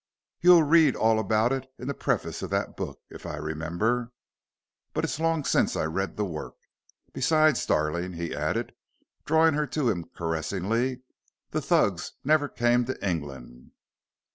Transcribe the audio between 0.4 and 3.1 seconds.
read all about it in the preface of that book,